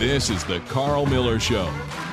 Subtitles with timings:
[0.00, 1.66] This is the Carl Miller Show,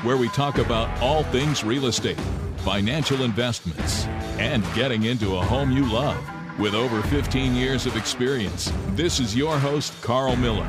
[0.04, 2.20] where we talk about all things real estate,
[2.58, 4.06] financial investments,
[4.38, 6.22] and getting into a home you love.
[6.60, 10.68] With over 15 years of experience, this is your host, Carl Miller.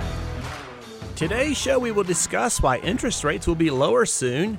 [1.17, 4.57] Today's show, we will discuss why interest rates will be lower soon,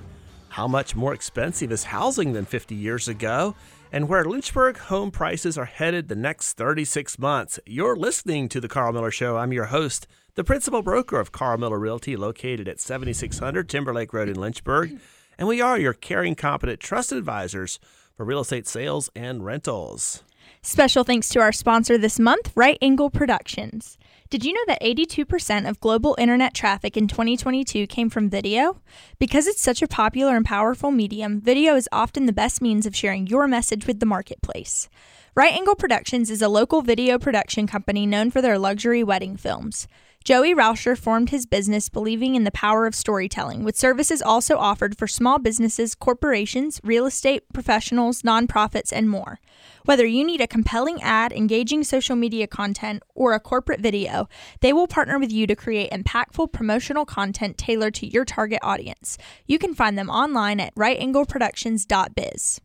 [0.49, 3.55] how much more expensive is housing than 50 years ago,
[3.93, 7.57] and where Lynchburg home prices are headed the next 36 months.
[7.65, 9.37] You're listening to The Carl Miller Show.
[9.37, 14.29] I'm your host, the principal broker of Carl Miller Realty, located at 7600 Timberlake Road
[14.29, 14.99] in Lynchburg.
[15.37, 17.79] And we are your caring, competent, trusted advisors
[18.15, 20.23] for real estate sales and rentals.
[20.61, 23.97] Special thanks to our sponsor this month, Right Angle Productions.
[24.29, 28.81] Did you know that 82% of global internet traffic in 2022 came from video?
[29.17, 32.95] Because it's such a popular and powerful medium, video is often the best means of
[32.95, 34.89] sharing your message with the marketplace.
[35.33, 39.87] Right Angle Productions is a local video production company known for their luxury wedding films.
[40.25, 44.97] Joey Rauscher formed his business believing in the power of storytelling, with services also offered
[44.97, 49.39] for small businesses, corporations, real estate professionals, nonprofits, and more.
[49.85, 54.27] Whether you need a compelling ad, engaging social media content, or a corporate video,
[54.59, 59.17] they will partner with you to create impactful promotional content tailored to your target audience.
[59.47, 62.61] You can find them online at rightangleproductions.biz.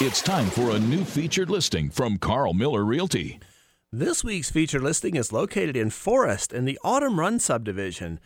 [0.00, 3.38] It's time for a new featured listing from Carl Miller Realty.
[3.96, 8.18] This week's feature listing is located in Forest in the Autumn Run subdivision.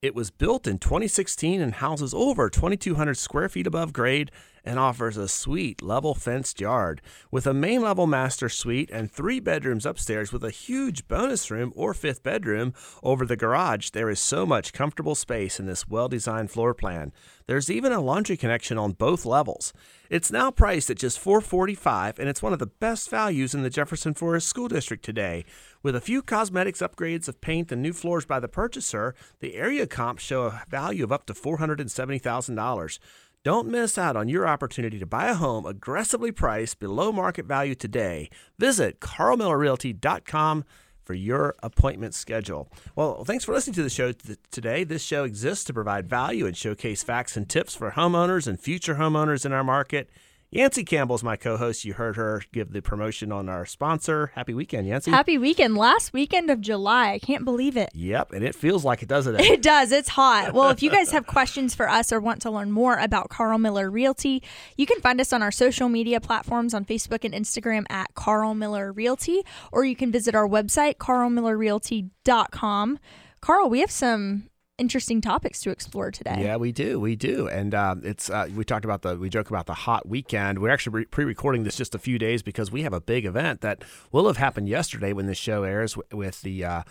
[0.00, 4.30] It was built in 2016 and houses over 2,200 square feet above grade
[4.64, 9.40] and offers a sweet level fenced yard with a main level master suite and three
[9.40, 13.90] bedrooms upstairs with a huge bonus room or fifth bedroom over the garage.
[13.90, 17.12] There is so much comfortable space in this well designed floor plan.
[17.46, 19.72] There's even a laundry connection on both levels.
[20.08, 23.70] It's now priced at just 445 and it's one of the best values in the
[23.70, 25.44] Jefferson Forest School District today.
[25.82, 29.86] With a few cosmetics upgrades of paint and new floors by the purchaser, the area
[29.86, 32.98] comps show a value of up to $470,000.
[33.42, 37.74] Don't miss out on your opportunity to buy a home aggressively priced below market value
[37.74, 38.28] today.
[38.58, 40.64] Visit carlmillerrealty.com
[41.02, 42.70] for your appointment schedule.
[42.94, 44.12] Well, thanks for listening to the show
[44.50, 44.84] today.
[44.84, 48.96] This show exists to provide value and showcase facts and tips for homeowners and future
[48.96, 50.10] homeowners in our market.
[50.52, 51.84] Yancey Campbell is my co-host.
[51.84, 54.32] You heard her give the promotion on our sponsor.
[54.34, 55.12] Happy weekend, Yancey.
[55.12, 55.76] Happy weekend.
[55.76, 57.12] Last weekend of July.
[57.12, 57.90] I can't believe it.
[57.94, 59.40] Yep, and it feels like it, doesn't it?
[59.60, 59.92] It does.
[59.92, 60.52] It's hot.
[60.52, 63.58] Well, if you guys have questions for us or want to learn more about Carl
[63.58, 64.42] Miller Realty,
[64.76, 68.54] you can find us on our social media platforms on Facebook and Instagram at Carl
[68.54, 72.98] Miller Realty, or you can visit our website, carlmillerrealty.com.
[73.40, 74.49] Carl, we have some
[74.80, 76.36] interesting topics to explore today.
[76.38, 79.50] Yeah, we do, we do, and um, it's uh, we talked about the we joke
[79.50, 80.58] about the hot weekend.
[80.58, 83.84] We're actually pre-recording this just a few days because we have a big event that
[84.10, 86.64] will have happened yesterday when this show airs with the.
[86.64, 86.82] Uh,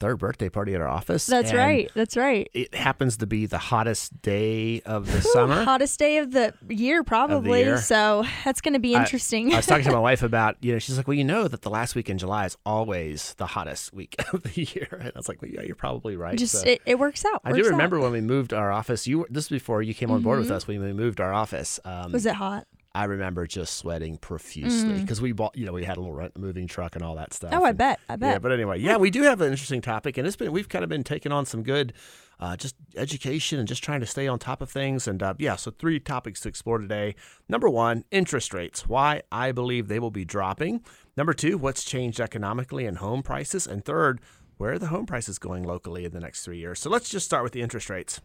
[0.00, 1.26] third birthday party at our office.
[1.26, 1.90] That's right.
[1.94, 2.48] That's right.
[2.52, 5.64] It happens to be the hottest day of the Ooh, summer.
[5.64, 7.64] Hottest day of the year, probably.
[7.64, 7.78] The year.
[7.78, 9.50] So that's going to be interesting.
[9.52, 11.48] I, I, was talking to my wife about, you know, she's like, well, you know
[11.48, 14.88] that the last week in July is always the hottest week of the year.
[15.00, 16.38] And I was like, well, yeah, you're probably right.
[16.38, 17.40] Just, so, it, it, works out.
[17.44, 18.04] I works do remember out.
[18.04, 19.06] when we moved our office.
[19.06, 20.48] You This was before you came on board mm-hmm.
[20.48, 21.80] with us when we moved our office.
[21.84, 22.66] Um, was it hot?
[22.94, 25.24] I remember just sweating profusely because mm.
[25.24, 27.52] we bought, you know, we had a little rent, moving truck and all that stuff.
[27.52, 28.32] Oh, I and, bet, I bet.
[28.32, 30.82] Yeah, but anyway, yeah, we do have an interesting topic, and it's been we've kind
[30.82, 31.92] of been taking on some good,
[32.40, 35.06] uh, just education and just trying to stay on top of things.
[35.06, 37.14] And uh, yeah, so three topics to explore today.
[37.48, 38.88] Number one, interest rates.
[38.88, 40.82] Why I believe they will be dropping.
[41.16, 43.66] Number two, what's changed economically and home prices.
[43.66, 44.20] And third,
[44.56, 46.80] where are the home prices going locally in the next three years?
[46.80, 48.20] So let's just start with the interest rates.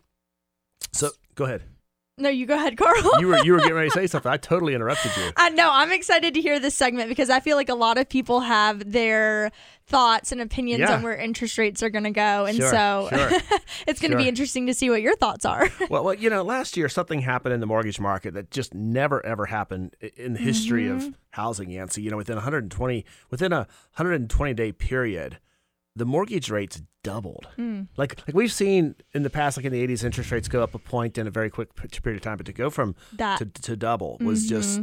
[0.91, 1.63] So go ahead.
[2.15, 3.19] No, you go ahead, Carl.
[3.19, 4.31] you were you were getting ready to say something.
[4.31, 5.31] I totally interrupted you.
[5.35, 5.67] I know.
[5.71, 8.91] I'm excited to hear this segment because I feel like a lot of people have
[8.91, 9.51] their
[9.87, 10.93] thoughts and opinions yeah.
[10.93, 13.29] on where interest rates are going to go, and sure, so sure,
[13.87, 14.17] it's going to sure.
[14.17, 15.67] be interesting to see what your thoughts are.
[15.89, 19.25] well, well, you know, last year something happened in the mortgage market that just never
[19.25, 21.07] ever happened in the history mm-hmm.
[21.07, 21.71] of housing.
[21.71, 23.59] Yancey, you know, within 120 within a
[23.95, 25.39] 120 day period
[25.95, 27.47] the mortgage rates doubled.
[27.57, 27.87] Mm.
[27.97, 30.73] Like like we've seen in the past, like in the 80s, interest rates go up
[30.73, 33.37] a point in a very quick period of time, but to go from that.
[33.39, 34.55] to, to double was mm-hmm.
[34.55, 34.81] just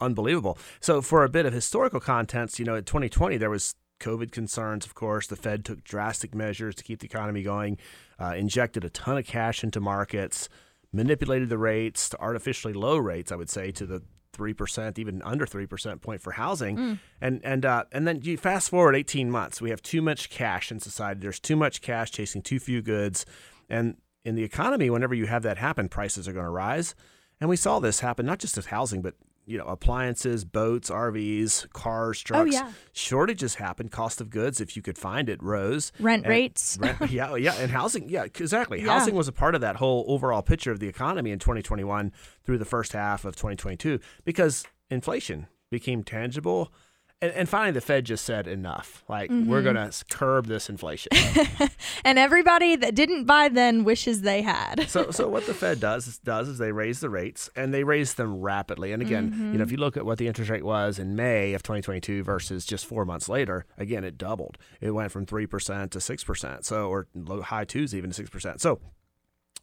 [0.00, 0.58] unbelievable.
[0.80, 4.84] So for a bit of historical context, you know, in 2020 there was COVID concerns,
[4.84, 5.26] of course.
[5.26, 7.78] The Fed took drastic measures to keep the economy going,
[8.20, 10.48] uh, injected a ton of cash into markets,
[10.92, 14.02] manipulated the rates to artificially low rates, I would say, to the
[14.34, 16.98] three percent, even under three percent point for housing, mm.
[17.20, 20.70] and and uh, and then you fast forward eighteen months, we have too much cash
[20.70, 21.20] in society.
[21.20, 23.24] There's too much cash chasing too few goods,
[23.70, 26.94] and in the economy, whenever you have that happen, prices are going to rise,
[27.40, 29.14] and we saw this happen not just with housing, but
[29.46, 32.50] you know, appliances, boats, RVs, cars, oh, trucks.
[32.50, 32.72] Oh, yeah.
[32.92, 33.90] Shortages happened.
[33.90, 35.92] Cost of goods, if you could find it, rose.
[36.00, 36.78] Rent And- rates.
[36.80, 38.82] Rent, yeah, yeah, and housing, yeah, exactly.
[38.82, 38.98] Yeah.
[38.98, 42.12] Housing was a part of that whole overall picture of the economy in 2021
[42.44, 46.72] through the first half of 2022 because inflation became tangible.
[47.22, 49.02] And, and finally, the Fed just said enough.
[49.08, 49.72] Like, we're Mm-hmm.
[49.74, 51.10] going to curb this inflation.
[52.06, 54.86] And everybody that didn't buy then wishes they had.
[54.88, 57.82] so, so what the Fed does is, does is they raise the rates and they
[57.82, 58.92] raise them rapidly.
[58.92, 59.52] And again, Mm-hmm.
[59.52, 62.22] you know, if you look at what the interest rate was in May of 2022
[62.22, 64.58] versus just four months later, again, it doubled.
[64.82, 66.66] It went from three percent to six percent.
[66.66, 68.60] So, or low high twos even to six percent.
[68.60, 68.80] So.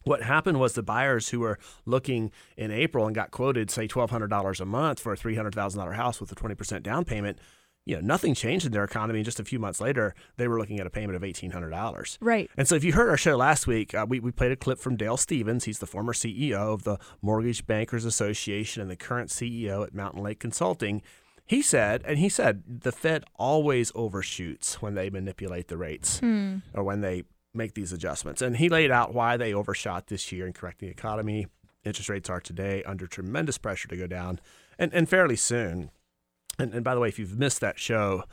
[0.04, 4.10] What happened was the buyers who were looking in April and got quoted, say, twelve
[4.10, 6.82] hundred dollars a month for a three hundred thousand dollar house with a twenty percent
[6.82, 7.38] down payment.
[7.84, 9.18] You know, nothing changed in their economy.
[9.18, 11.70] And just a few months later, they were looking at a payment of eighteen hundred
[11.70, 12.16] dollars.
[12.20, 12.48] Right.
[12.56, 14.78] And so, if you heard our show last week, uh, we, we played a clip
[14.78, 15.64] from Dave Stevens.
[15.64, 20.22] He's the former CEO of the Mortgage Bankers Association and the current CEO at Mountain
[20.22, 21.02] Lake Consulting.
[21.44, 26.20] He said, and he said, the Fed always overshoots when they manipulate the rates
[26.72, 28.42] or when they make these adjustments.
[28.42, 31.46] And he laid out why they overshot this year in correcting the economy.
[31.84, 34.40] Interest rates are today under tremendous pressure to go down
[34.78, 35.90] and, and fairly soon.
[36.58, 38.24] And, and by the way, if you've missed that show,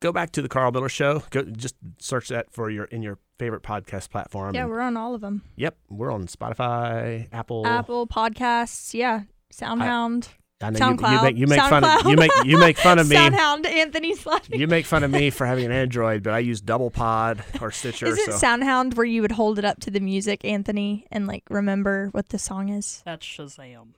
[0.00, 1.22] go back to the Carl Miller Show.
[1.30, 4.54] Go just search that for your in your favorite podcast platform.
[4.54, 5.42] Yeah, And- we're on all of them.
[5.56, 7.66] yep, we're on Spotify, Apple.
[7.66, 9.22] Apple Podcasts, yeah.
[9.52, 10.28] Soundhound.
[10.28, 11.22] I know you, you SoundCloud.
[11.22, 13.16] make you make fun of you make you make fun of me.
[13.16, 13.66] Soundhound.
[13.66, 14.58] Anthony's laughing.
[14.60, 17.70] You make fun of me for having an Android, but I use Double Pod or
[17.70, 18.06] Stitcher.
[18.06, 21.26] Is it so Soundhound where you would hold it up to the music, Anthony, and
[21.26, 23.02] like remember what the song is?
[23.04, 23.88] That's Shazam.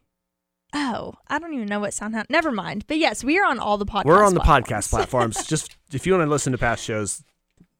[0.77, 2.25] Oh, I don't even know what Soundhound.
[2.29, 2.87] Never mind.
[2.89, 4.07] But yes, we are on all the podcast.
[4.07, 4.87] we're on the platforms.
[4.87, 5.47] podcast platforms.
[5.47, 7.23] Just if you want to listen to past shows,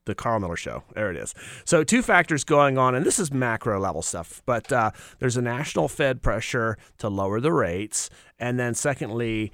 [0.07, 0.85] the Carl Miller Show.
[0.95, 1.35] There it is.
[1.65, 4.43] So two factors going on, and this is macro level stuff.
[4.47, 9.53] But uh, there's a national Fed pressure to lower the rates, and then secondly,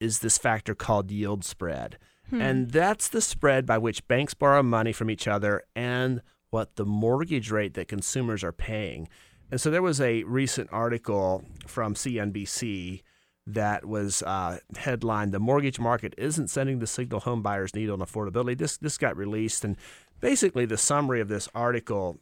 [0.00, 1.98] is this factor called yield spread,
[2.32, 6.84] and that's the spread by which banks borrow money from each other and what the
[6.84, 9.08] mortgage rate that consumers are paying.
[9.50, 13.02] And so there was a recent article from CNBC
[13.46, 17.98] that was uh, headlined "The Mortgage Market Isn't Sending the Signal Home Buyers Need on
[18.00, 19.76] Affordability." This this got released, and
[20.20, 22.18] basically the summary of this article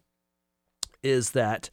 [1.02, 1.70] is that,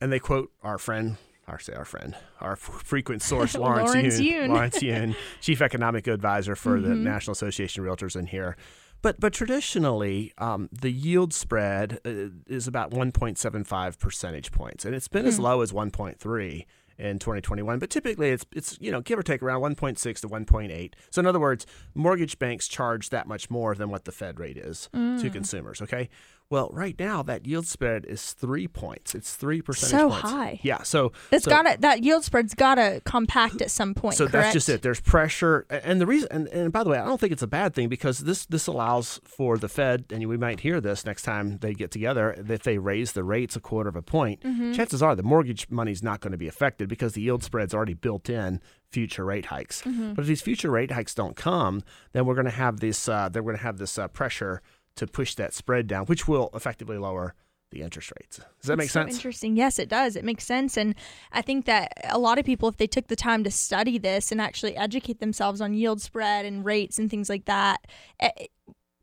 [0.00, 4.42] and they quote our friend, our say our friend, our frequent source Lawrence, Lawrence Yun,
[4.42, 4.50] Yun.
[4.50, 8.56] Lawrence Yun, chief economic advisor for the National Association of Realtors in here.
[9.00, 15.08] But but traditionally, um, the yield spread uh, is about 1.75 percentage points, and it's
[15.08, 16.66] been as low as 1.3
[16.98, 17.78] in 2021.
[17.78, 20.92] But typically, it's it's you know give or take around 1.6 to 1.8.
[21.10, 24.56] So in other words, mortgage banks charge that much more than what the Fed rate
[24.56, 25.32] is to mm.
[25.32, 25.80] consumers.
[25.82, 26.08] Okay.
[26.50, 29.14] Well, right now that yield spread is three points.
[29.14, 30.22] It's three percentage So points.
[30.30, 30.60] high.
[30.62, 30.82] Yeah.
[30.82, 34.14] So It's so, gotta that yield spread's gotta compact at some point.
[34.16, 34.32] so correct?
[34.32, 34.80] that's just it.
[34.80, 37.46] There's pressure, and the reason, and, and by the way, I don't think it's a
[37.46, 41.22] bad thing because this this allows for the Fed, and we might hear this next
[41.22, 42.32] time they get together.
[42.48, 44.72] If they raise the rates a quarter of a point, Mm-hmm.
[44.72, 47.92] chances are the mortgage money's not going to be affected because the yield spread's already
[47.94, 48.60] built in
[48.90, 49.82] future rate hikes.
[49.82, 50.14] Mm-hmm.
[50.14, 53.06] But if these future rate hikes don't come, then we're going to have this.
[53.08, 54.62] Uh, they're going to have this uh, pressure
[54.98, 57.34] to push that spread down, which will effectively lower
[57.70, 58.38] the interest rates.
[58.38, 59.14] Does that make It's so sense?
[59.14, 59.56] interesting.
[59.56, 60.16] Yes, it does.
[60.16, 60.76] It makes sense.
[60.76, 60.94] And
[61.32, 64.32] I think that a lot of people, if they took the time to study this
[64.32, 67.86] and actually educate themselves on yield spread and rates and things like that,
[68.20, 68.50] it,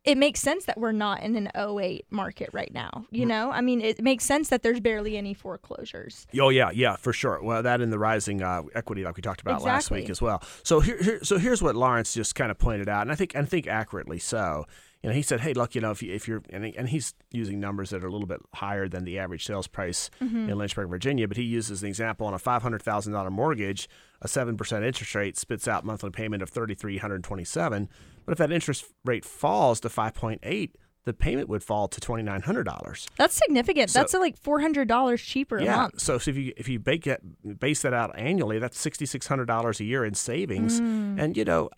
[0.03, 2.89] it makes sense that we're not in an 08 market right now.
[2.95, 3.15] Mm-hmm.
[3.15, 6.25] You know, I mean, it makes sense that there's barely any foreclosures.
[6.39, 7.41] Oh yeah, yeah, for sure.
[7.43, 10.43] Well, that and the rising uh, equity, like we talked about last week as well.
[10.63, 13.35] So here, here, so here's what Lawrence just kind of pointed out, and I think,
[13.35, 14.65] and I think accurately so.
[15.03, 16.89] You know, he said, "Hey, look, you know, if you, if you're," and, he, and
[16.89, 20.47] he's using numbers that are a little bit higher than the average sales price in
[20.57, 21.27] Lynchburg, Virginia.
[21.27, 23.87] But he uses an example on a five hundred thousand dollar mortgage,
[24.21, 27.87] a seven percent interest rate spits out monthly payment of thirty three hundred twenty seven.
[28.25, 32.01] But if that interest rate falls to five point eight, the payment would fall to
[32.01, 33.05] twenty nine hundred dollars.
[33.15, 33.91] That's significant.
[33.91, 35.75] So- That's like $400 cheaper a Yeah.
[35.75, 35.99] month.
[35.99, 37.21] So, so if you if you bake it,
[37.59, 40.81] base that out annually, that's sixty six hundred dollars a year in savings.
[40.81, 41.21] Mm.
[41.21, 41.69] And you know,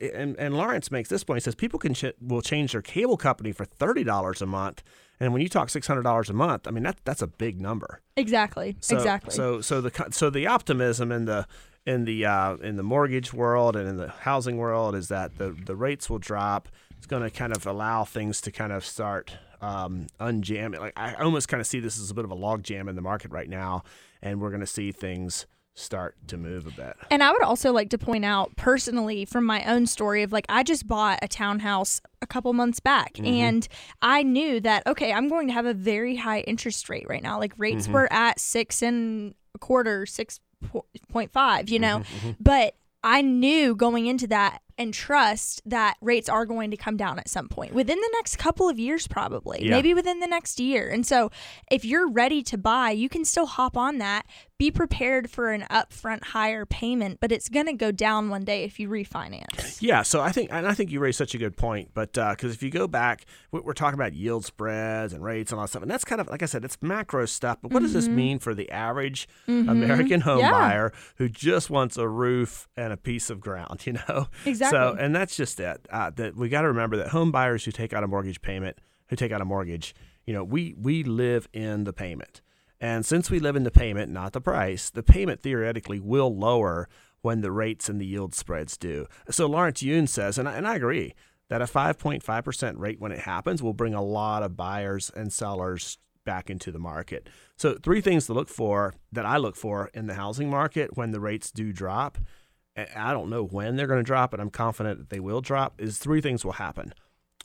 [0.00, 1.38] and and Lawrence makes this point.
[1.38, 4.82] He says people can ch- will change their cable company for thirty dollars a month.
[5.20, 7.60] And when you talk six hundred dollars a month, I mean that that's a big
[7.60, 8.00] number.
[8.16, 8.76] Exactly.
[8.80, 9.34] So, exactly.
[9.34, 11.46] So so the so the optimism in the
[11.86, 15.50] in the uh, in the mortgage world and in the housing world is that the
[15.50, 16.68] the rates will drop.
[16.96, 20.78] It's going to kind of allow things to kind of start um, unjam.
[20.78, 22.96] Like I almost kind of see this as a bit of a log jam in
[22.96, 23.84] the market right now,
[24.22, 26.96] and we're going to see things start to move a bit.
[27.10, 30.46] And I would also like to point out personally from my own story of like
[30.48, 33.26] I just bought a townhouse a couple months back Mm-hmm.
[33.26, 33.68] and
[34.00, 37.38] I knew that okay, I'm going to have a very high interest rate right now.
[37.40, 37.92] Like rates Mm-hmm.
[37.92, 41.98] were at six and a quarter, 6.5, you know.
[41.98, 42.30] Mm-hmm, mm-hmm.
[42.40, 47.18] But I knew going into that and trust that rates are going to come down
[47.18, 49.70] at some point within the next couple of years, probably, yeah.
[49.70, 50.88] maybe within the next year.
[50.88, 51.30] And so,
[51.70, 54.26] if you're ready to buy, you can still hop on that.
[54.56, 58.62] Be prepared for an upfront higher payment, but it's going to go down one day
[58.62, 59.82] if you refinance.
[59.82, 60.02] Yeah.
[60.02, 61.90] So I think, and I think you raised such a good point.
[61.92, 65.58] But because uh, if you go back, we're talking about yield spreads and rates and
[65.58, 67.58] all that stuff, and that's kind of like I said, it's macro stuff.
[67.62, 67.86] But what mm-hmm.
[67.86, 68.16] does this mm-hmm.
[68.16, 69.68] mean for the average mm-hmm.
[69.68, 70.52] American home yeah.
[70.52, 73.82] buyer who just wants a roof and a piece of ground?
[73.84, 74.63] You know, exactly.
[74.70, 75.86] So, and that's just it.
[75.90, 78.78] Uh, that we got to remember that home buyers who take out a mortgage payment,
[79.08, 79.94] who take out a mortgage,
[80.24, 82.40] you know, we we live in the payment.
[82.80, 86.88] And since we live in the payment, not the price, the payment theoretically will lower
[87.22, 89.06] when the rates and the yield spreads do.
[89.30, 91.14] So Lawrence Yun says, and I, and I agree,
[91.48, 95.98] that a 5.5% rate when it happens will bring a lot of buyers and sellers
[96.24, 97.28] back into the market.
[97.56, 101.10] So, three things to look for that I look for in the housing market when
[101.10, 102.18] the rates do drop
[102.76, 105.80] I don't know when they're going to drop, but I'm confident that they will drop,
[105.80, 106.92] is three things will happen.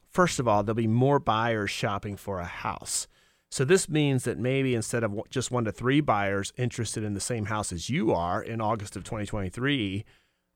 [0.09, 3.07] First of all, there'll be more buyers shopping for a house.
[3.51, 7.19] So this means that maybe instead of just one to three buyers interested in the
[7.19, 10.05] same house as you are in August of 2023,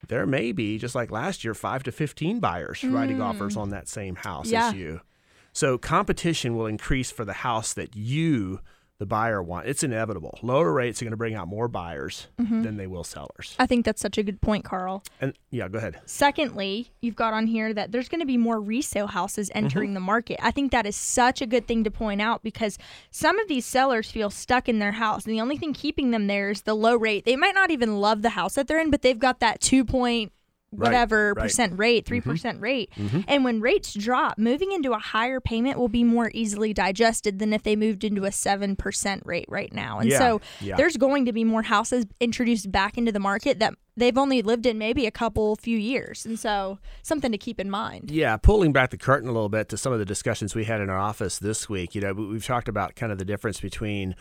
[0.08, 2.94] there may be, just like last year, five to 15 buyers mm.
[2.94, 4.70] writing offers on that same house yeah.
[4.70, 5.02] as you.
[5.54, 8.60] So competition will increase for the house that you
[9.00, 9.68] the buyer want.
[9.68, 10.38] It's inevitable.
[10.42, 12.62] Lower rates are going to bring out more buyers mm-hmm.
[12.64, 13.56] than they will sellers.
[13.60, 15.04] I think that's such a good point, Carl.
[15.20, 16.00] And yeah, go ahead.
[16.06, 19.96] Secondly, you've got on here that there's going to be more resale houses entering mm-hmm.
[19.96, 20.40] the market.
[20.42, 22.78] I think that is such a good thing to point out because
[23.12, 26.28] some of these sellers feel stuck in their house, and the only thing keeping them
[26.28, 27.26] there is the low rate.
[27.26, 29.84] They might not even love the house that they're in, but they've got that two
[29.84, 30.32] point
[30.76, 32.30] whatever right, percent rate, 3 mm-hmm.
[32.30, 32.64] percent mm-hmm.
[32.64, 32.90] rate.
[32.96, 33.22] Mm-hmm.
[33.28, 37.54] And when rates drop, moving into a higher payment will be more easily digested than
[37.54, 40.00] if they moved into a 7% rate right now.
[40.00, 40.76] And yeah, so yeah.
[40.76, 44.66] there's going to be more houses introduced back into the market that they've only lived
[44.66, 46.26] in maybe a couple few years.
[46.26, 48.12] And so something to keep in mind.
[48.12, 50.82] Yeah, pulling back the curtain a little bit to some of the discussions we had
[50.82, 54.16] in our office this week, you know, we've talked about kind of the difference between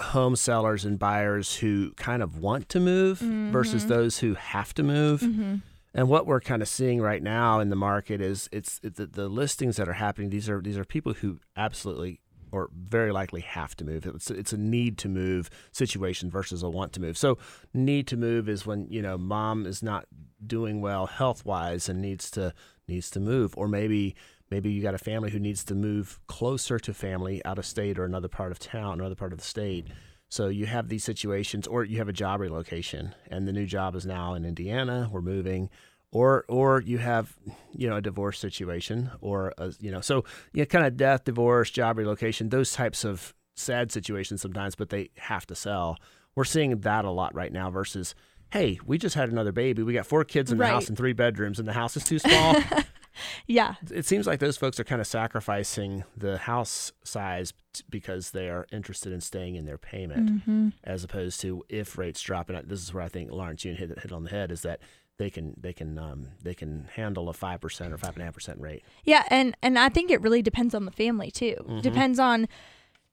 [0.00, 3.50] home sellers and buyers who kind of want to move mm-hmm.
[3.50, 5.20] versus those who have to move.
[5.20, 5.56] Mm-hmm.
[5.92, 9.06] And what we're kind of seeing right now in the market is it's, it's the,
[9.06, 10.30] the, listings that are happening.
[10.30, 12.20] These are these are people who absolutely
[12.52, 14.06] or very likely have to move.
[14.06, 17.16] It's it's a need to move situation versus a want to move.
[17.18, 17.38] So
[17.74, 20.06] need to move is when you know mom is not
[20.44, 22.54] doing well health wise and needs to
[22.88, 24.14] needs to move, or maybe
[24.50, 27.98] maybe you got a family who needs to move closer to family out of state
[27.98, 29.86] or another part of town, another part of the state.
[30.28, 33.96] So you have these situations, or you have a job relocation, and the new job
[33.96, 35.08] is now in Indiana.
[35.10, 35.70] We're moving,
[36.12, 37.36] or or you have
[37.72, 41.24] you know a divorce situation, or a, you know so you know, kind of death,
[41.24, 45.98] divorce, job relocation, those types of sad situations sometimes, but they have to sell.
[46.36, 48.14] We're seeing that a lot right now versus
[48.52, 49.82] hey, we just had another baby.
[49.82, 50.70] We got four kids in the right.
[50.70, 52.56] house and three bedrooms, and the house is too small.
[53.46, 53.74] yeah.
[53.90, 58.48] It seems like those folks are kind of sacrificing the house size t- because they
[58.48, 60.68] are interested in staying in their payment, mm-hmm.
[60.84, 62.50] as opposed to if rates drop.
[62.50, 64.80] And this is where I think Lawrence you hit hit on the head is that
[65.18, 68.24] they can they can um, they can handle a five percent or five and a
[68.24, 68.82] half percent rate.
[69.04, 71.56] Yeah, and and I think it really depends on the family too.
[71.60, 71.80] Mm-hmm.
[71.80, 72.48] Depends on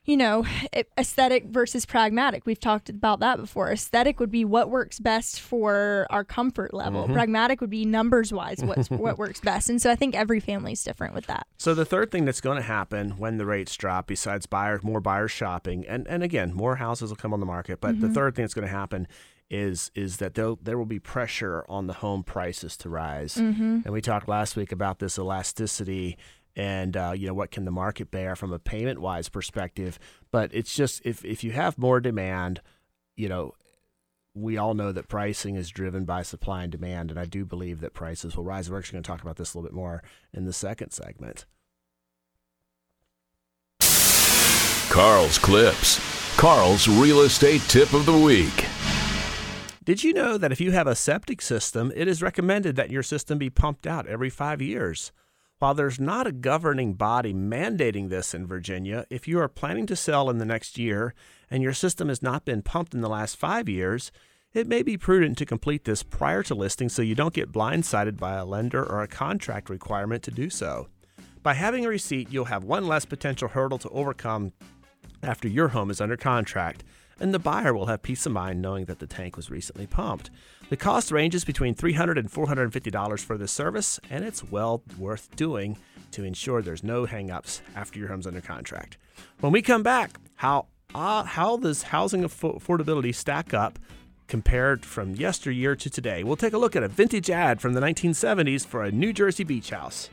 [0.07, 0.45] you know,
[0.97, 2.45] aesthetic versus pragmatic.
[2.45, 3.69] We've talked about that before.
[3.69, 7.03] Aesthetic would be what works best for our comfort level.
[7.03, 7.13] Mm-hmm.
[7.13, 9.69] Pragmatic would be numbers wise what's what works best.
[9.69, 11.45] And so I think every family is different with that.
[11.57, 15.01] So the third thing that's going to happen when the rates drop, besides buyers, more
[15.01, 17.81] buyers shopping, and and again, more houses will come on the market.
[17.81, 18.07] But mm-hmm.
[18.07, 19.09] the third thing that's going to happen
[19.49, 23.35] is is that there there will be pressure on the home prices to rise.
[23.35, 23.81] Mm-hmm.
[23.83, 26.17] And we talked last week about this elasticity
[26.57, 29.97] and uh, you know what can the market bear from a payment wise perspective.
[30.31, 32.61] But it's just if if you have more demand,
[33.15, 33.53] you know.
[34.39, 37.79] We all know that pricing is driven by supply and demand, and I do believe
[37.79, 38.69] that prices will rise.
[38.69, 41.47] We're actually going to talk about this a little bit more in the second segment.
[44.91, 48.67] Carl's Clips, Carl's real estate tip of the week.
[49.83, 53.01] Did you know that if you have a septic system, it is recommended that your
[53.01, 55.11] system be pumped out every five years?
[55.59, 59.95] While there's not a governing body mandating this in Virginia, if you are planning to
[59.95, 61.15] sell in the next year
[61.49, 64.11] and your system has not been pumped in the last five years,
[64.53, 68.17] it may be prudent to complete this prior to listing so you don't get blindsided
[68.17, 70.89] by a lender or a contract requirement to do so.
[71.41, 74.53] By having a receipt, you'll have one less potential hurdle to overcome
[75.23, 76.83] after your home is under contract,
[77.19, 80.29] and the buyer will have peace of mind knowing that the tank was recently pumped.
[80.69, 85.77] The cost ranges between $300 and $450 for this service, and it's well worth doing
[86.11, 88.97] to ensure there's no hangups after your home's under contract.
[89.39, 93.79] When we come back, how uh, how does housing affordability stack up
[94.27, 96.23] compared from yesteryear to today.
[96.23, 99.45] We'll take a look at a vintage ad from the 1970s for a New Jersey
[99.45, 100.09] beach house.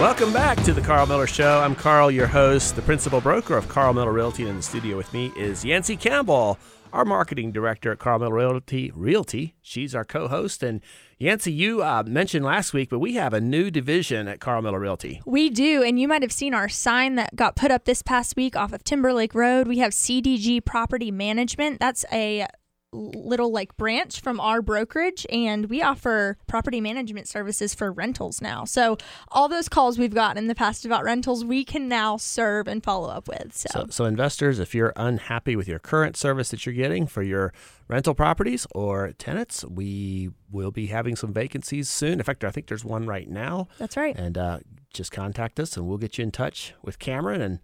[0.00, 1.60] Welcome back to the Carl Miller Show.
[1.60, 4.44] I'm Carl, your host, the principal broker of Carl Miller Realty.
[4.44, 6.58] And in the studio with me is Yancey Campbell,
[6.90, 8.90] our marketing director at Carl Miller Realty.
[8.94, 9.56] Realty.
[9.60, 10.62] She's our co-host.
[10.62, 10.80] And
[11.18, 14.80] Yancey, you uh, mentioned last week, but we have a new division at Carl Miller
[14.80, 15.20] Realty.
[15.26, 18.36] We do, and you might have seen our sign that got put up this past
[18.36, 19.68] week off of Timberlake Road.
[19.68, 21.78] We have CDG Property Management.
[21.78, 22.46] That's a
[22.92, 28.64] little like branch from our brokerage and we offer property management services for rentals now.
[28.64, 32.66] So all those calls we've gotten in the past about rentals we can now serve
[32.66, 33.56] and follow up with.
[33.56, 37.22] So so, so investors if you're unhappy with your current service that you're getting for
[37.22, 37.52] your
[37.86, 42.14] rental properties or tenants, we will be having some vacancies soon.
[42.14, 43.68] In fact, I think there's one right now.
[43.78, 44.16] That's right.
[44.16, 44.58] And uh,
[44.92, 47.60] just contact us and we'll get you in touch with Cameron and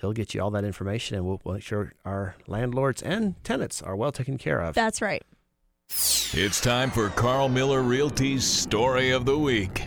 [0.00, 3.96] he'll get you all that information and we'll make sure our landlords and tenants are
[3.96, 4.74] well taken care of.
[4.74, 5.22] That's right.
[5.88, 9.82] It's time for Carl Miller Realty's Story of the Week.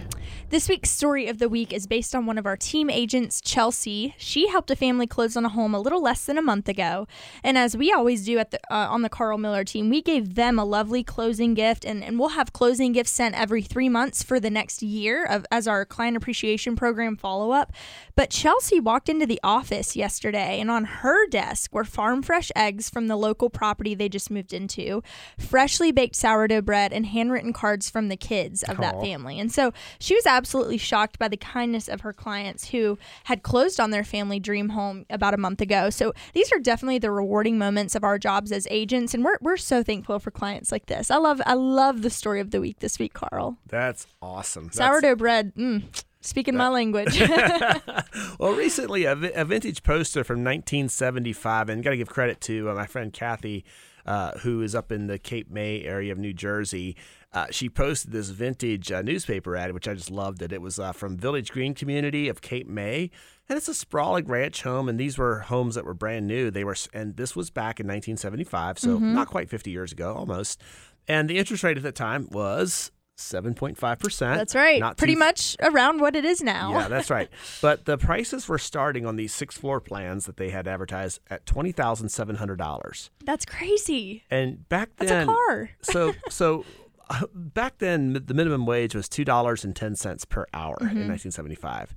[0.50, 4.16] This week's story of the week is based on one of our team agents, Chelsea.
[4.18, 7.06] She helped a family close on a home a little less than a month ago,
[7.44, 10.36] and as we always do at the uh, on the Carl Miller team, we gave
[10.36, 14.24] them a lovely closing gift, and, and we'll have closing gifts sent every three months
[14.24, 17.74] for the next year of as our client appreciation program follow up.
[18.16, 22.90] But Chelsea walked into the office yesterday, and on her desk were farm fresh eggs
[22.90, 25.04] from the local property they just moved into,
[25.38, 29.42] freshly baked sourdough bread, and handwritten cards from the kids of that family.
[29.42, 33.80] And so she was absolutely shocked by the kindness of her clients who had closed
[33.80, 35.90] on their family dream home about a month ago.
[35.90, 39.58] So these are definitely the rewarding moments of our jobs as agents, and we're, we're
[39.58, 41.10] so thankful for clients like this.
[41.10, 43.58] I love I love the story of the week this week, Carl.
[43.68, 44.66] That's awesome.
[44.66, 45.82] That's- Sourdough bread, mm,
[46.22, 47.20] speaking my language.
[48.40, 52.70] well, recently, a, vi- a vintage poster from 1975, and got to give credit to
[52.70, 53.66] uh, my friend Kathy,
[54.06, 56.96] uh, who is up in the Cape May area of New Jersey.
[57.34, 60.54] Uh, she posted this vintage uh, newspaper ad, which I just loved it.
[60.54, 63.12] It was uh, from Village Green Community of Cape May,
[63.50, 64.88] and it's a sprawling ranch home.
[64.88, 66.50] And these were homes that were brand new.
[66.50, 70.62] They were, and this was back in 1975, so not quite 50 years ago, almost.
[71.08, 74.38] And the interest rate at the time was 7.5 percent.
[74.38, 74.80] That's right.
[74.80, 76.72] Not Pretty too much around what it is now.
[76.72, 77.30] yeah, that's right.
[77.62, 81.46] But the prices were starting on these six floor plans that they had advertised at
[81.46, 83.10] twenty thousand seven hundred dollars.
[83.26, 84.24] That's crazy.
[84.30, 85.70] And back then That's a car.
[85.82, 86.66] so so
[87.34, 90.98] back then the minimum wage was two dollars and ten cents per hour Mm-hmm.
[90.98, 91.94] in nineteen seventy five.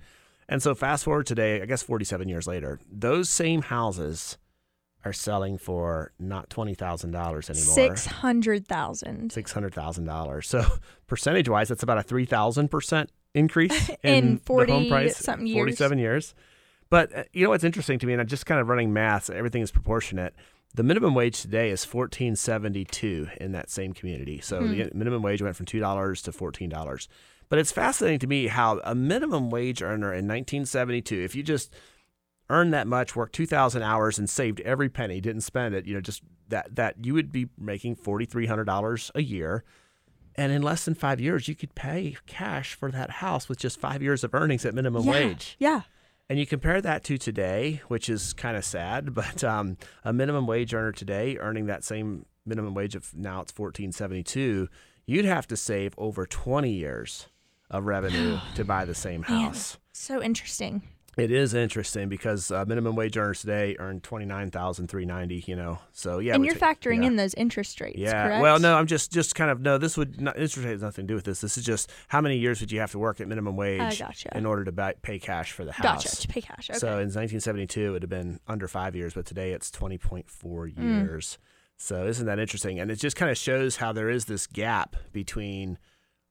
[0.48, 4.36] And so fast forward today, I guess forty seven years later, those same houses
[5.04, 7.74] are selling for not twenty thousand dollars anymore.
[7.74, 9.32] Six hundred thousand.
[9.32, 10.48] Six hundred thousand dollars.
[10.48, 10.64] So
[11.06, 15.16] percentage wise, that's about a three thousand percent increase In in, the 40 home price.
[15.16, 15.56] something years.
[15.56, 16.34] Forty-seven years.
[16.90, 19.30] But uh, you know what's interesting to me, and I'm just kind of running math.
[19.30, 20.34] Everything is proportionate.
[20.74, 24.40] The minimum wage today is fourteen seventy-two in that same community.
[24.40, 24.70] So Hmm.
[24.76, 27.08] the minimum wage went from two dollars to fourteen dollars.
[27.48, 31.74] But it's fascinating to me how a minimum wage earner in 1972, if you just
[32.48, 36.00] earned that much, worked 2,000 hours, and saved every penny, didn't spend it, you know,
[36.00, 39.64] just that that you would be making $4,300 a year.
[40.36, 43.80] And in less than five years, you could pay cash for that house with just
[43.80, 45.10] five years of earnings at minimum yeah.
[45.10, 45.56] wage.
[45.58, 45.82] Yeah.
[46.30, 50.46] And you compare that to today, which is kind of sad, but um, a minimum
[50.46, 54.68] wage earner today earning that same minimum wage of now it's 1472,
[55.06, 57.26] you'd have to save over 20 years
[57.68, 59.76] of revenue to buy the same Man, house.
[59.92, 60.82] So interesting.
[61.16, 65.42] It is interesting because uh, minimum wage earners today earn twenty nine thousand three ninety.
[65.46, 67.08] You know, so yeah, and you're factoring yeah.
[67.08, 68.26] in those interest rates, Yeah.
[68.26, 68.42] correct?
[68.42, 69.76] Well, no, I'm just just kind of no.
[69.76, 71.40] This would not interest rate has nothing to do with this.
[71.40, 74.36] This is just how many years would you have to work at minimum wage gotcha.
[74.36, 76.04] in order to buy, pay cash for the house?
[76.04, 76.16] Gotcha.
[76.16, 76.70] To pay cash.
[76.70, 76.78] Okay.
[76.78, 80.24] So in 1972, it would have been under five years, but today it's 20.4
[80.74, 81.04] Mm.
[81.06, 81.38] years.
[81.76, 82.78] So isn't that interesting?
[82.78, 85.78] And it just kind of shows how there is this gap between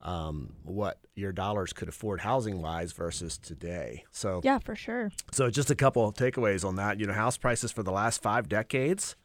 [0.01, 4.05] um, what your dollars could afford housing wise versus today.
[4.12, 5.12] So yeah, for sure.
[5.31, 6.99] so just a couple of takeaways on that.
[6.99, 9.15] You know, house prices for the last five decades,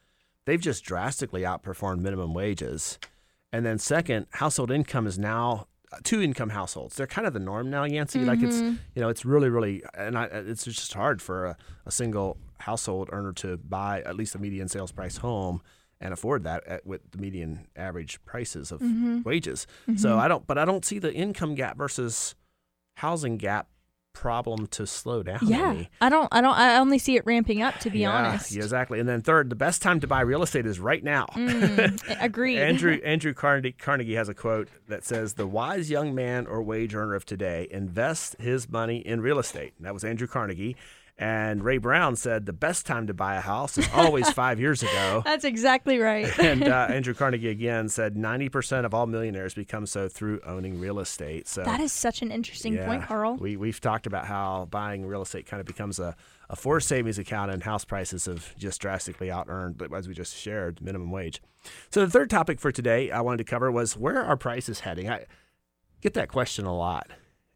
[0.45, 2.99] they've just drastically outperformed minimum wages.
[3.53, 6.95] And then second, household income is now uh, two income households.
[6.97, 8.19] They're kind of the norm now, Yancey.
[8.25, 8.75] Like it's Mm-hmm.
[8.95, 13.09] you know it's really really and I, it's just hard for a, a single household
[13.13, 15.61] earner to buy at least a median sales price home
[16.01, 19.21] and afford that at, with the median average prices of Mm-hmm.
[19.23, 19.65] wages.
[19.95, 22.35] So I don't, but I don't see the income gap versus
[22.95, 23.67] housing gap
[24.13, 25.39] problem to slow down.
[25.43, 25.83] Yeah.
[25.99, 28.51] I don't, I don't, I only see it ramping up to be yeah, honest.
[28.53, 28.99] yeah, exactly.
[29.01, 31.25] And then third, the best time to buy real estate is right now.
[31.35, 32.59] Mm, agreed.
[32.59, 36.95] Andrew Andrew Carnegie, Carnegie has a quote that says, "The wise young man or wage
[36.95, 40.77] earner of today invests his money in real estate." And that was Andrew Carnegie.
[41.17, 44.83] And Ray Brown said, "The best time to buy a house is always five years
[44.83, 46.37] ago." That's exactly right.
[46.39, 50.99] and uh, Andrew Carnegie again said, "90% of all millionaires become so through owning real
[50.99, 53.37] estate." So that is such an interesting yeah, point, Carl.
[53.37, 56.17] We we've talked about how buying real estate kind of becomes a
[56.49, 60.35] a forced savings account, and house prices have just drastically out earned, as we just
[60.35, 61.41] shared, minimum wage.
[61.91, 65.09] So the third topic for today I wanted to cover was where are prices heading?
[65.09, 65.27] I
[66.01, 67.07] get that question a lot.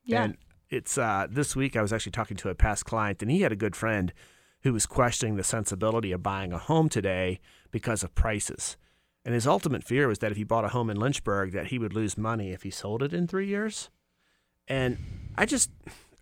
[0.05, 0.23] Yeah.
[0.23, 0.37] And
[0.69, 3.51] it's uh, this week I was actually talking to a past client, and he had
[3.51, 4.13] a good friend
[4.61, 7.39] who was questioning the sensibility of buying a home today
[7.71, 8.77] because of prices.
[9.25, 11.79] And his ultimate fear was that if he bought a home in Lynchburg, that he
[11.79, 13.89] would lose money if he sold it in three years.
[14.67, 14.97] And
[15.37, 15.71] I just,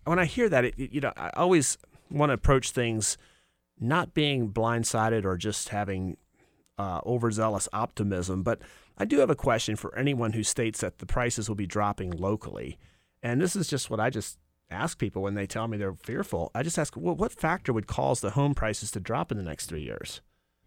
[0.04, 1.78] when I hear that, it, you know, I always
[2.10, 3.18] want to approach things
[3.78, 6.16] not being blindsided or just having
[6.78, 8.42] uh, overzealous optimism.
[8.42, 8.60] But
[8.96, 12.10] I do have a question for anyone who states that the prices will be dropping
[12.10, 12.78] locally.
[13.22, 14.38] And this is just what I just
[14.70, 16.50] ask people when they tell me they're fearful.
[16.54, 19.44] I just ask, well, what factor would cause the home prices to drop in the
[19.44, 20.20] next three years?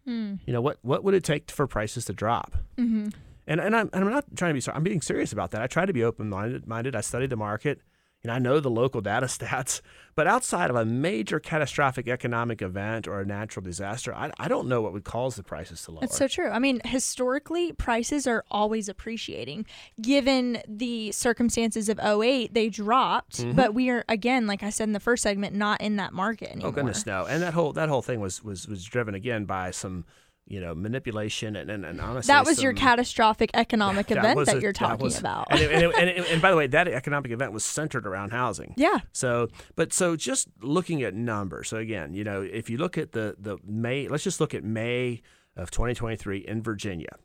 [0.05, 0.35] Hmm.
[0.45, 2.57] You know, what, what would it take for prices to drop?
[2.77, 3.09] Mm-hmm.
[3.47, 4.77] And and I'm, and I'm not trying to be sorry.
[4.77, 5.61] I'm being serious about that.
[5.61, 6.67] I try to be open minded.
[6.67, 6.95] Minded.
[6.95, 7.81] I study the market.
[8.23, 9.81] Know, I know the local data stats.
[10.13, 14.67] But outside of a major catastrophic economic event or a natural disaster, I, I don't
[14.67, 16.01] know what would cause the prices to lower.
[16.01, 16.49] That's so true.
[16.49, 19.65] I mean, historically, prices are always appreciating.
[20.01, 23.53] Given the circumstances of 08, they dropped, Mm-hmm.
[23.55, 26.51] but we are again, like I said in the first segment, not in that market
[26.51, 26.69] anymore.
[26.69, 27.25] oh goodness, no.
[27.25, 30.03] And that whole that whole thing was was was driven again by some
[30.51, 34.57] you know manipulation and and, and honestly That was your catastrophic economic that event that
[34.57, 35.47] a- you're talking was- about.
[35.49, 38.05] And, it- and, it- and, it- and by the way, that economic event was centered
[38.05, 38.73] around housing.
[38.77, 38.99] yeah.
[39.13, 41.69] So, but so just looking at numbers.
[41.69, 44.63] So again, you know, if you look at the the May, let's just look at
[44.63, 45.21] May
[45.55, 47.15] of 2023 in Virginia.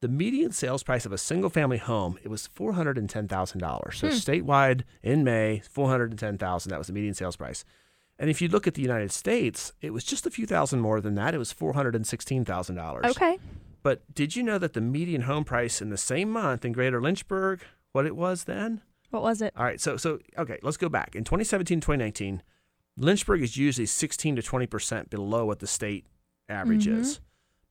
[0.00, 3.26] The median sales price of a single family home it was four hundred and ten
[3.26, 3.98] thousand dollars.
[3.98, 4.14] So hmm.
[4.14, 6.70] statewide in May, four hundred and ten thousand.
[6.70, 7.64] That was the median sales price.
[8.18, 11.00] And if you look at the United States, it was just a few thousand more
[11.00, 11.34] than that.
[11.34, 13.04] It was four hundred and sixteen thousand dollars.
[13.06, 13.38] Okay.
[13.82, 17.00] But did you know that the median home price in the same month in Greater
[17.00, 17.60] Lynchburg,
[17.92, 18.82] what it was then?
[19.10, 19.52] What was it?
[19.56, 21.14] All right, so so okay, let's go back.
[21.14, 22.42] In 2017, 2019,
[22.96, 26.04] Lynchburg is usually 16 to 20 percent below what the state
[26.48, 27.00] average Mm-hmm.
[27.02, 27.20] is.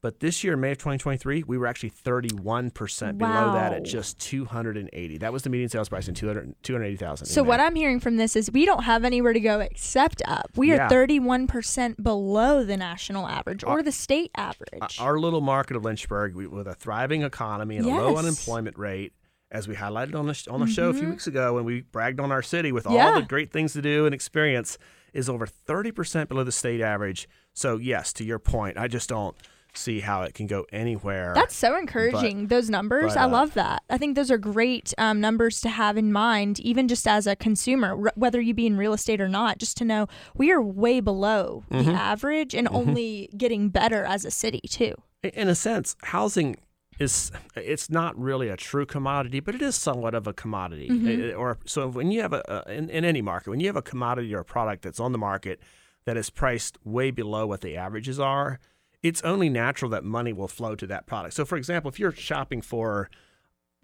[0.07, 4.17] But this year, May of 2023, we were actually 31 percent below that at just
[4.19, 5.17] 280.
[5.17, 7.27] That was the median sales price in 200, 280,000.
[7.27, 10.21] in So what I'm hearing from this is we don't have anywhere to go except
[10.25, 10.49] up.
[10.55, 10.85] We Yeah.
[10.85, 14.97] are 31% below the national average or the state average.
[14.97, 19.11] our little market of Lynchburg, we, with a thriving economy and a low unemployment rate,
[19.51, 21.81] as we highlighted on the sh- on the show a few weeks ago when we
[21.81, 23.19] bragged on our city with all Mm-hmm.
[23.19, 24.77] The great things to do and experience,
[25.13, 27.27] is over thirty percent below the state average.
[27.51, 29.35] So yes, to your point, I just don't
[29.73, 31.33] see how it can go anywhere.
[31.35, 32.47] That's so encouraging.
[32.47, 33.83] those numbers, but, I uh, love that.
[33.89, 37.35] I think those are great um, numbers to have in mind, even just as a
[37.35, 40.61] consumer, r- whether you be in real estate or not, just to know we are
[40.61, 41.91] way below Mm-hmm.
[41.91, 44.93] the average and only getting better as a city, too.
[45.23, 46.55] in a sense, housing
[46.99, 50.89] is it's not really a true commodity, but it is somewhat of a commodity.
[50.89, 51.39] Mm-hmm.
[51.39, 53.81] Or so when you have a, a in, in any market, when you have a
[53.81, 55.59] commodity or a product that's on the market
[56.05, 58.59] that is priced way below what the averages are,
[59.03, 61.33] it's only natural that money will flow to that product.
[61.35, 63.09] So, for example, if you're shopping for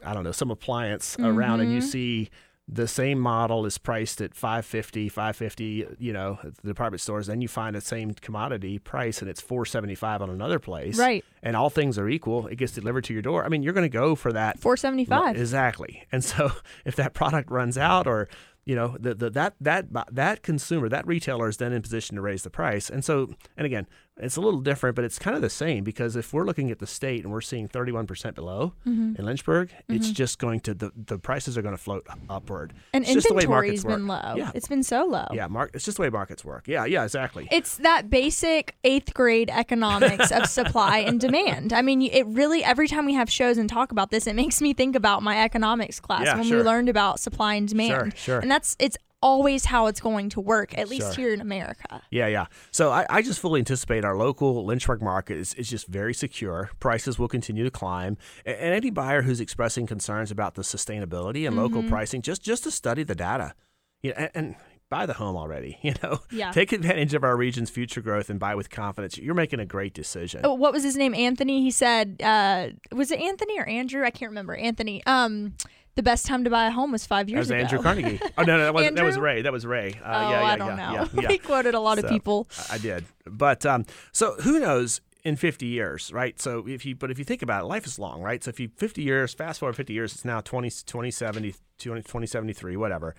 [0.06, 1.88] I don't know some appliance around and you Mm-hmm.
[1.88, 2.30] see
[2.68, 7.42] the same model is priced at 550 550 you know at the department stores then
[7.42, 11.26] you find the same commodity price and it's 475 on another place Right.
[11.42, 13.84] and all things are equal it gets delivered to your door i mean you're going
[13.84, 15.36] to go for that 475.
[15.36, 16.52] exactly and so
[16.86, 18.30] if that product runs out or
[18.66, 22.22] you know the, the that that that consumer that retailer is then in position to
[22.22, 23.86] raise the price and so and again
[24.18, 26.78] it's a little different but it's kind of the same because if we're looking at
[26.80, 29.16] the state and we're seeing 31% below Mm-hmm.
[29.18, 33.04] in lynchburg it's just going to the, the prices are going to float upward and
[33.04, 34.24] it's just the way been work.
[34.24, 34.36] low.
[34.36, 35.26] yeah It's been so low.
[35.34, 39.14] yeah mark it's just the way markets work yeah yeah exactly It's that basic eighth
[39.14, 41.74] grade economics of supply and demand.
[41.74, 44.62] I mean, it really, every time we have shows and talk about this, it makes
[44.62, 46.58] me think about my economics class Yeah, when sure.
[46.60, 48.14] we learned about supply and demand.
[48.14, 48.40] Sure, sure.
[48.40, 51.26] And that's, it's always how it's going to work, at least Sure.
[51.26, 52.02] here in America.
[52.12, 52.46] Yeah, yeah.
[52.72, 56.70] So I, I just fully anticipate our local Lynchburg market is, is just very secure.
[56.80, 58.18] Prices will continue to climb.
[58.46, 62.64] A- And any buyer who's expressing concerns about the sustainability and local pricing, just just
[62.66, 63.54] to study the data.
[64.02, 64.56] Yeah, and, and
[64.90, 65.80] buy the home already.
[65.84, 66.52] You know, Yeah.
[66.52, 69.18] take advantage of our region's future growth and buy with confidence.
[69.18, 70.42] You're making a great decision.
[70.44, 71.14] Oh, what was his name?
[71.16, 71.62] Anthony.
[71.62, 74.04] He said, uh, was it Anthony or Andrew?
[74.06, 74.54] I can't remember.
[74.56, 75.02] Anthony.
[75.06, 75.56] Um,
[75.96, 77.58] The best time to buy a home was five years ago.
[77.58, 77.90] That was ago.
[77.90, 78.20] Andrew Carnegie.
[78.38, 79.42] Oh no, no that, wasn't, that was Ray.
[79.44, 79.94] That was Ray.
[80.04, 80.94] Uh, oh, yeah, yeah, I don't yeah, know.
[80.94, 81.28] Yeah, yeah.
[81.28, 82.48] we quoted a lot of people.
[82.72, 86.40] I did, but um, so who knows in 50 years, right?
[86.42, 88.44] So if you, but if you think about it, life is long, right?
[88.44, 93.16] So if you 50 years, fast forward 50 years, it's now 20, 2070, 2073, whatever.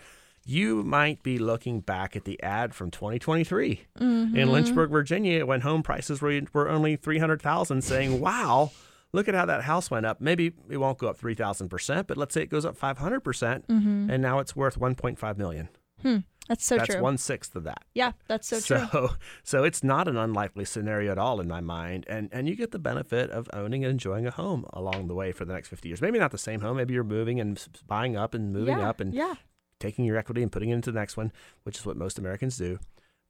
[0.47, 4.37] You might be looking back at the ad from 2023 Mm-hmm.
[4.37, 8.73] in Lynchburg, Virginia, when home prices were were only 300,000, saying, "Wow."
[9.15, 10.21] Look at how that house went up.
[10.21, 14.11] Maybe it won't go up 3,000%, but let's say it goes up 500%, percent mm-hmm.
[14.11, 15.69] and now it's worth 1.5 million.
[16.03, 16.19] Hmm.
[16.49, 16.87] That's so true.
[16.89, 17.85] That's one sixth of that.
[17.95, 18.89] yeah, that's so, true.
[18.91, 19.11] So,
[19.45, 22.71] so it's not an unlikely scenario at all in my mind, and and you get
[22.71, 25.89] the benefit of owning and enjoying a home along the way for the next fifty
[25.89, 26.03] years.
[26.03, 26.77] Maybe not the same home.
[26.77, 29.37] Maybe you're moving and buying up and moving yeah, up and yeah.
[29.81, 32.59] taking your equity and putting it into the next one, which is what most Americans
[32.59, 32.79] do.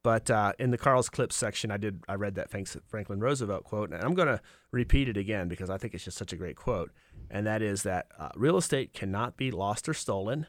[0.05, 3.91] But uh, in the Carl's Clips section, I did I read that Franklin Roosevelt quote,
[3.91, 4.39] and I'm going to
[4.69, 6.91] repeat it again because I think it's just such a great quote,
[7.31, 10.45] and that is that uh, real estate cannot be lost or stolen.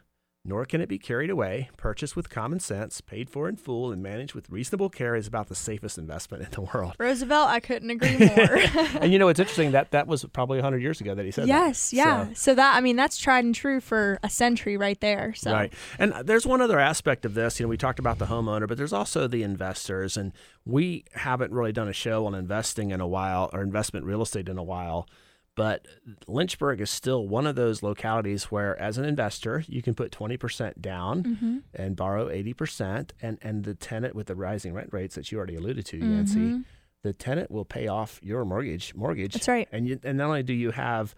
[0.49, 1.71] Nor can it be carried away.
[1.77, 5.49] Purchased with common sense, paid for in full, and managed with reasonable care is about
[5.49, 6.95] the safest investment in the world.
[7.01, 8.57] Roosevelt, I couldn't agree more.
[9.01, 11.45] and you know, it's interesting that that was probably 100 years ago that he said
[11.45, 11.49] that.
[11.49, 12.29] yes, yeah.
[12.29, 12.55] So- So.
[12.55, 15.35] that I mean that's tried and true for a century right there.
[15.35, 15.73] So Right.
[15.99, 17.59] And there's one other aspect of this.
[17.59, 20.17] You know, we talked about the homeowner, but there's also the investors.
[20.17, 20.33] And
[20.65, 24.49] we haven't really done a show on investing in a while or investment real estate
[24.49, 25.09] in a while.
[25.57, 25.87] But
[26.29, 30.81] Lynchburg is still one of those localities where, as an investor, you can put 20%
[30.81, 31.57] down Mm-hmm.
[31.75, 33.11] and borrow 80%.
[33.23, 36.61] And, and the tenant, with the rising rent rates that you already alluded to, Yancey,
[37.03, 38.95] the tenant will pay off your mortgage.
[38.95, 39.31] Mortgage.
[39.31, 39.39] Mm-hmm.
[39.39, 39.69] That's right.
[39.73, 41.15] And you, and not only do you have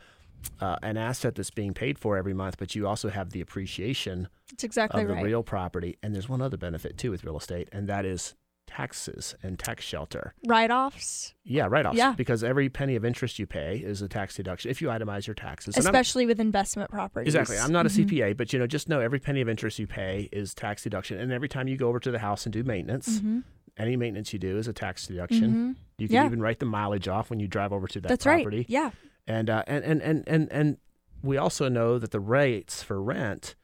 [0.61, 4.29] uh, an asset that's being paid for every month, but you also have the appreciation
[4.51, 5.25] That's exactly of the right.
[5.25, 5.99] real property.
[6.03, 8.35] And there's one other benefit too with real estate, and that is
[8.69, 10.35] taxes and tax shelter.
[10.47, 11.97] Write-offs, Yeah, write offs.
[11.97, 12.13] Yeah.
[12.17, 15.35] Because every penny of interest you pay is a tax deduction if you itemize your
[15.35, 15.77] taxes.
[15.77, 17.35] Especially with investment properties.
[17.35, 17.59] Exactly.
[17.59, 18.05] I'm not a Mhm.
[18.07, 21.19] CPA, but you know, just know every penny of interest you pay is tax deduction,
[21.19, 23.45] and every time you go over to the house and do maintenance, Mhm.
[23.79, 25.53] any maintenance you do is a tax deduction.
[25.55, 25.77] Mhm.
[25.99, 26.27] You can Yeah.
[26.27, 28.59] even write the mileage off when you drive over to that That's property.
[28.59, 28.67] right.
[28.71, 28.91] Yeah.
[29.27, 30.77] And, uh, and and and and and
[31.23, 33.55] we also know that the rates for rent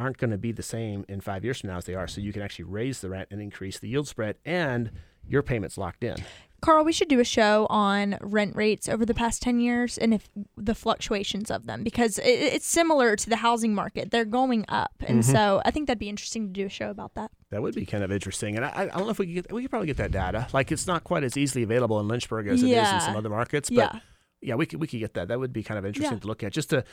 [0.00, 2.08] aren't going to be the same in five years from now as they are.
[2.08, 4.90] So you can actually raise the rent and increase the yield spread, and
[5.28, 6.16] your payment's locked in.
[6.62, 10.12] Carl, we should do a show on rent rates over the past 10 years and
[10.12, 14.10] if the fluctuations of them because it, it's similar to the housing market.
[14.10, 14.92] They're going up.
[15.00, 15.32] And Mm-hmm.
[15.32, 17.30] so I think that'd be interesting to do a show about that.
[17.50, 19.52] That would be kind of interesting, and I, I don't know if we could get
[19.52, 20.48] we could probably get that data.
[20.52, 23.30] Like it's not quite as easily available in Lynchburg as it is in some other
[23.30, 24.00] markets, but yeah.
[24.42, 25.28] yeah, we could we could get that.
[25.28, 26.20] That would be kind of interesting Yeah.
[26.20, 26.84] to look at, just to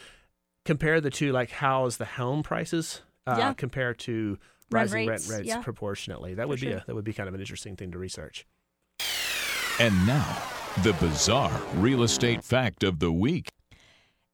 [0.67, 1.31] compare the two.
[1.31, 3.53] Like how's the home prices uh, Yeah.
[3.53, 4.37] compared to
[4.69, 5.61] Rent rising rates, rent rates yeah.
[5.61, 6.35] proportionately?
[6.35, 6.77] That would be sure.
[6.77, 8.45] a that would be kind of an interesting thing to research.
[9.79, 10.41] And now,
[10.83, 13.49] the bizarre real estate fact of the week.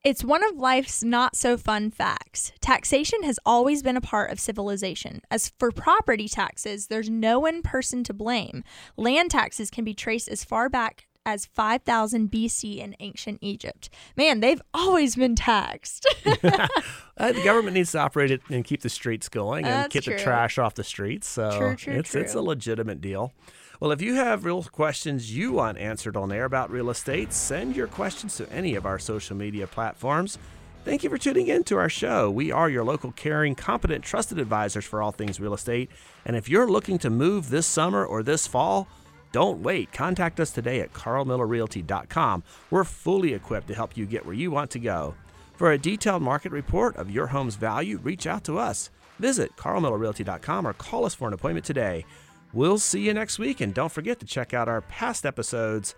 [0.04, 2.52] It's one of life's not so fun facts.
[2.60, 5.22] Taxation has always been a part of civilization.
[5.32, 8.65] As for property taxes, there's no one person to blame.
[8.98, 13.90] Land taxes can be traced as far back as 5000 BC in ancient Egypt.
[14.16, 16.06] Man, they've always been taxed.
[17.16, 20.04] Uh, the government needs to operate it and keep the streets going and That's keep
[20.04, 21.28] the trash off the streets.
[21.28, 23.34] So True, true, it's it's a legitimate deal.
[23.80, 27.76] Well, if you have real questions you want answered on air about real estate, send
[27.76, 30.40] your questions to any of our social media platforms.
[30.86, 32.32] Thank you for tuning in to our show.
[32.32, 35.90] We are your local, caring, competent, trusted advisors for all things real estate.
[36.26, 38.88] And if you're looking to move this summer or this fall,
[39.34, 39.91] don't wait.
[39.91, 42.43] Contact us today at carlmillerrealty.com.
[42.69, 45.15] We're fully equipped to help you get where you want to go.
[45.56, 48.89] For a detailed market report of your home's value, reach out to us.
[49.19, 52.06] Visit carlmillerrealty.com or call us for an appointment today.
[52.54, 55.96] We'll see you next week, and don't forget to check out our past episodes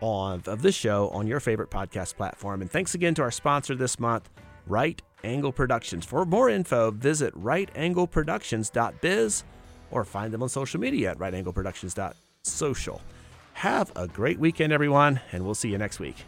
[0.00, 2.60] of this show on your favorite podcast platform.
[2.60, 4.28] And thanks again to our sponsor this month,
[4.66, 6.04] Right Angle Productions.
[6.04, 9.44] For more info, visit rightangleproductions.biz
[9.90, 13.00] or find them on social media at rightangleproductions.social.
[13.54, 16.24] Have a great weekend, everyone, and we'll see you next week.